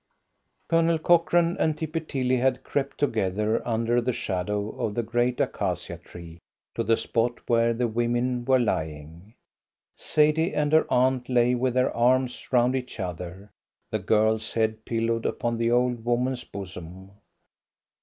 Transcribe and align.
Colonel 0.67 0.97
Cochrane 0.97 1.55
and 1.59 1.77
Tippy 1.77 1.99
Tilly 2.01 2.37
had 2.37 2.63
crept 2.63 2.97
together 2.97 3.61
under 3.67 4.01
the 4.01 4.11
shadow 4.11 4.69
of 4.71 4.95
the 4.95 5.03
great 5.03 5.39
acacia 5.39 5.97
tree 5.97 6.39
to 6.73 6.83
the 6.83 6.97
spot 6.97 7.47
where 7.47 7.71
the 7.71 7.87
women 7.87 8.43
were 8.43 8.57
lying. 8.57 9.35
Sadie 9.95 10.55
and 10.55 10.73
her 10.73 10.87
aunt 10.91 11.29
lay 11.29 11.53
with 11.53 11.75
their 11.75 11.95
arms 11.95 12.51
round 12.51 12.75
each 12.75 12.99
other, 12.99 13.51
the 13.91 13.99
girl's 13.99 14.51
head 14.53 14.85
pillowed 14.85 15.27
upon 15.27 15.57
the 15.59 15.69
old 15.69 16.03
woman's 16.03 16.45
bosom. 16.45 17.11